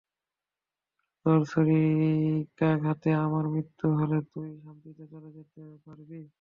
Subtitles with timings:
[1.25, 6.21] তোর ছুরিকাঘাতে আমার মৃত্যু হলে, তুই শান্তিতে চলে যেতে পারবি।